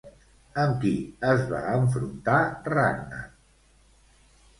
[0.61, 0.93] Amb qui
[1.31, 2.39] es va enfrontar
[2.73, 3.21] Ragnar?